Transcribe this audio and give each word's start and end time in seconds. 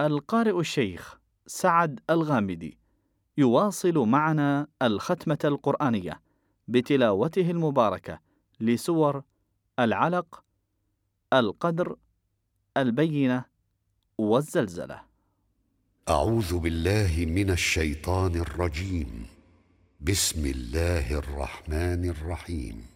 القارئ 0.00 0.60
الشيخ 0.60 1.18
سعد 1.46 2.00
الغامدي 2.10 2.78
يواصل 3.38 3.98
معنا 3.98 4.66
الختمة 4.82 5.38
القرآنية 5.44 6.20
بتلاوته 6.68 7.50
المباركة 7.50 8.20
لسور 8.60 9.22
العلق، 9.78 10.44
القدر، 11.32 11.96
البينة، 12.76 13.44
والزلزلة. 14.18 15.02
أعوذ 16.08 16.58
بالله 16.58 17.26
من 17.28 17.50
الشيطان 17.50 18.34
الرجيم. 18.34 19.26
بسم 20.00 20.46
الله 20.46 21.18
الرحمن 21.18 22.08
الرحيم. 22.08 22.95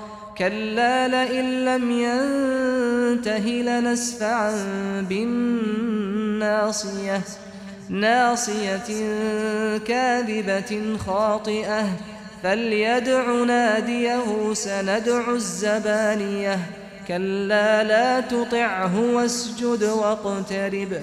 كلا 0.37 1.07
لئن 1.07 1.65
لم 1.65 1.91
ينته 1.91 3.45
لنسفعا 3.47 4.51
بالناصية 5.09 6.71
ناصية 7.89 8.89
كاذبة 9.77 10.97
خاطئة 10.97 11.97
فليدع 12.43 13.43
ناديه 13.43 14.53
سندع 14.53 15.31
الزبانية 15.31 16.59
كلا 17.07 17.83
لا 17.83 18.19
تطعه 18.19 18.99
واسجد 19.13 19.83
واقترب. 19.83 21.01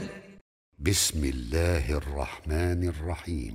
بسم 0.78 1.24
الله 1.24 1.98
الرحمن 1.98 2.88
الرحيم. 2.88 3.54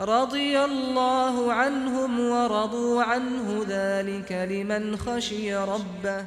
رضي 0.00 0.64
الله 0.64 1.52
عنهم 1.52 2.20
ورضوا 2.20 3.02
عنه 3.02 3.64
ذلك 3.68 4.32
لمن 4.32 4.96
خشي 4.96 5.54
ربه. 5.54 6.24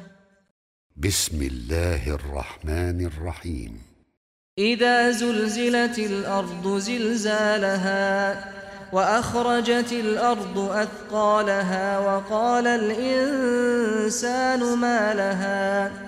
بسم 0.96 1.42
الله 1.42 2.14
الرحمن 2.14 3.06
الرحيم. 3.06 3.82
إذا 4.58 5.10
زلزلت 5.10 5.98
الأرض 5.98 6.78
زلزالها 6.78 8.44
وأخرجت 8.92 9.92
الأرض 9.92 10.58
أثقالها 10.58 11.98
وقال 11.98 12.66
الإنسان 12.66 14.60
ما 14.78 15.14
لها 15.14 16.07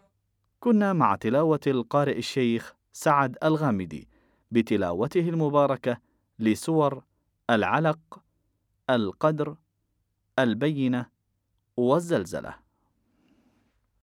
كنا 0.63 0.93
مع 0.93 1.15
تلاوة 1.15 1.59
القارئ 1.67 2.17
الشيخ 2.17 2.75
سعد 2.93 3.37
الغامدي 3.43 4.07
بتلاوته 4.51 5.29
المباركة 5.29 5.97
لسور 6.39 7.03
العلق، 7.49 8.21
القدر، 8.89 9.55
البينة، 10.39 11.05
والزلزلة. 11.77 12.55